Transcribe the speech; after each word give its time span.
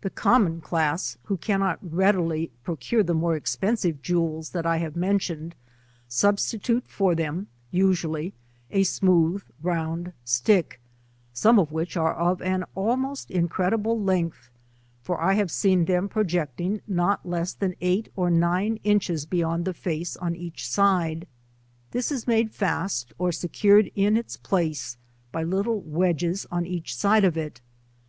The 0.00 0.10
common 0.10 0.60
class 0.60 1.16
who 1.26 1.36
cannot 1.36 1.78
readily 1.80 2.50
procure 2.64 3.04
the 3.04 3.14
more 3.14 3.36
expensive 3.36 4.02
jewels 4.02 4.50
that 4.50 4.64
1 4.64 4.80
have 4.80 4.96
mentioned, 4.96 5.54
substitute 6.08 6.82
for 6.88 7.14
them, 7.14 7.46
usually, 7.70 8.34
a 8.72 8.82
smooth 8.82 9.44
round 9.62 10.12
stick, 10.24 10.80
some 11.32 11.60
of 11.60 11.70
which 11.70 11.96
are 11.96 12.14
of 12.14 12.42
an 12.42 12.64
almost 12.74 13.30
incredible 13.30 13.96
length, 14.02 14.50
for 15.04 15.20
I 15.20 15.34
have 15.34 15.52
seen 15.52 15.84
them 15.84 16.08
projecting 16.08 16.80
not 16.88 17.24
less 17.24 17.52
than 17.52 17.76
eight 17.80 18.08
or 18.16 18.30
nine 18.30 18.80
inches 18.82 19.24
beyond 19.24 19.66
the 19.66 19.72
face 19.72 20.16
oa 20.20 20.32
each 20.32 20.68
side; 20.68 21.28
this 21.92 22.10
is 22.10 22.26
made 22.26 22.50
fast, 22.50 23.14
or 23.18 23.30
secured 23.30 23.92
in 23.94 24.16
its 24.16 24.36
place 24.36 24.96
by 25.30 25.44
little 25.44 25.80
wedges 25.80 26.44
on 26.50 26.66
each 26.66 26.96
side 26.96 27.22
of 27.22 27.36
it. 27.36 27.60